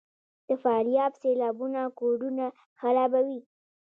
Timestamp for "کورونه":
1.99-2.45